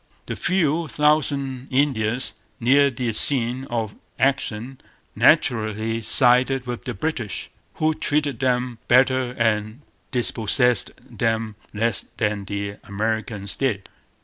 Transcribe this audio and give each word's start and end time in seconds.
The 0.25 0.35
few 0.35 0.87
thousand 0.87 1.67
Indians 1.69 2.33
near 2.59 2.89
the 2.89 3.13
scene 3.13 3.65
of 3.65 3.95
action 4.17 4.81
naturally 5.15 6.01
sided 6.01 6.65
with 6.65 6.85
the 6.85 6.95
British, 6.95 7.51
who 7.75 7.93
treated 7.93 8.39
them 8.39 8.79
better 8.87 9.35
and 9.37 9.81
dispossessed 10.09 10.89
them 11.07 11.53
less 11.71 12.05
than 12.17 12.45
the 12.45 12.77
Americans 12.83 13.55
did. 13.57 13.89